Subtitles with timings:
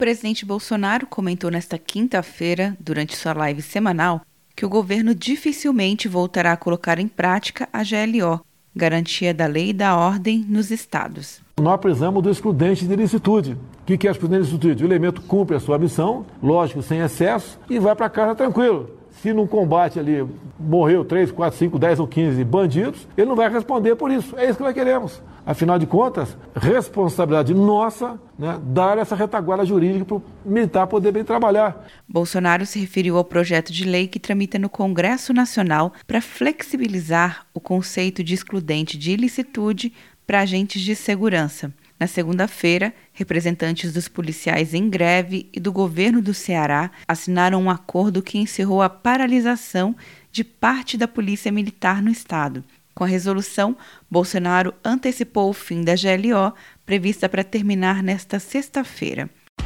[0.00, 4.22] presidente Bolsonaro comentou nesta quinta-feira, durante sua live semanal,
[4.56, 8.40] que o governo dificilmente voltará a colocar em prática a GLO,
[8.74, 11.42] garantia da lei e da ordem nos estados.
[11.60, 13.58] Nós precisamos do excludente de ilicitude.
[13.82, 14.84] O que é excludente de ilicitude?
[14.84, 18.99] O elemento cumpre a sua missão, lógico, sem excesso, e vai para casa tranquilo.
[19.22, 20.26] Se num combate ali
[20.58, 24.36] morreu 3, 4, 5, 10 ou 15 bandidos, ele não vai responder por isso.
[24.36, 25.22] É isso que nós queremos.
[25.44, 31.24] Afinal de contas, responsabilidade nossa né, dar essa retaguarda jurídica para o militar poder bem
[31.24, 31.86] trabalhar.
[32.08, 37.60] Bolsonaro se referiu ao projeto de lei que tramita no Congresso Nacional para flexibilizar o
[37.60, 39.92] conceito de excludente de ilicitude
[40.26, 41.72] para agentes de segurança.
[42.00, 48.22] Na segunda-feira, representantes dos policiais em greve e do governo do Ceará assinaram um acordo
[48.22, 49.94] que encerrou a paralisação
[50.32, 52.64] de parte da Polícia Militar no estado.
[52.94, 53.76] Com a resolução,
[54.10, 56.54] Bolsonaro antecipou o fim da GLO,
[56.86, 59.28] prevista para terminar nesta sexta-feira.